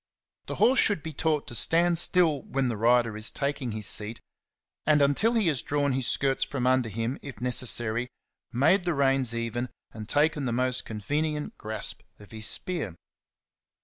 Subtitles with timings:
[0.47, 4.19] The horse should be taught to stand still when the rider is taking his seat,
[4.87, 8.09] and until he has drawn his skirts from under him, if necessary,
[8.51, 12.95] made the reins even, and taken the most convenient grasp of his spear.